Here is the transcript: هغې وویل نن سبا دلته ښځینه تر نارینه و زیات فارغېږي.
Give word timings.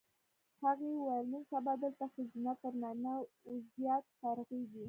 هغې 0.63 0.89
وویل 0.93 1.25
نن 1.33 1.43
سبا 1.51 1.73
دلته 1.83 2.05
ښځینه 2.13 2.51
تر 2.61 2.73
نارینه 2.81 3.13
و 3.49 3.53
زیات 3.73 4.05
فارغېږي. 4.19 4.79